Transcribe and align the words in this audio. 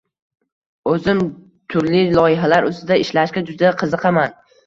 O‘zim 0.93 1.19
turli 1.73 2.01
loyihalar 2.15 2.69
ustida 2.71 2.99
ishlashga 3.05 3.47
juda 3.53 3.75
qiziqaman. 3.83 4.35